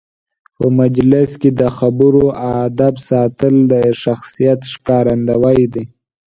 [0.57, 2.25] په مجلس کې د خبرو
[2.63, 3.73] آدب ساتل د
[4.03, 5.85] شخصیت ښکارندوی دی.